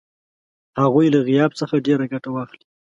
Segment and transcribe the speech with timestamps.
[0.81, 2.65] هغوی له غیاب څخه ډېره ګټه واخلي.